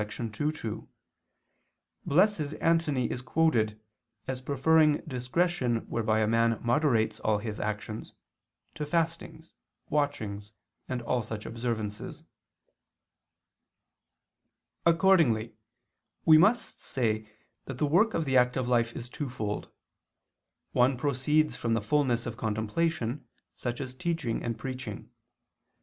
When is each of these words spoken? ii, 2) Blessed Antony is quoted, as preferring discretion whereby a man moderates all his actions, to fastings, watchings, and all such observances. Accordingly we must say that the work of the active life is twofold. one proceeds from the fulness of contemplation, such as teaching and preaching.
ii, 0.19 0.29
2) 0.51 0.87
Blessed 2.07 2.55
Antony 2.59 3.11
is 3.11 3.21
quoted, 3.21 3.79
as 4.27 4.41
preferring 4.41 4.97
discretion 5.07 5.87
whereby 5.87 6.21
a 6.21 6.27
man 6.27 6.57
moderates 6.63 7.19
all 7.19 7.37
his 7.37 7.59
actions, 7.59 8.15
to 8.73 8.83
fastings, 8.83 9.53
watchings, 9.91 10.53
and 10.89 11.03
all 11.03 11.21
such 11.21 11.45
observances. 11.45 12.23
Accordingly 14.87 15.53
we 16.25 16.35
must 16.39 16.81
say 16.81 17.29
that 17.65 17.77
the 17.77 17.85
work 17.85 18.15
of 18.15 18.25
the 18.25 18.35
active 18.35 18.67
life 18.67 18.95
is 18.95 19.07
twofold. 19.07 19.69
one 20.71 20.97
proceeds 20.97 21.55
from 21.55 21.75
the 21.75 21.79
fulness 21.79 22.25
of 22.25 22.37
contemplation, 22.37 23.27
such 23.53 23.79
as 23.79 23.93
teaching 23.93 24.41
and 24.43 24.57
preaching. 24.57 25.11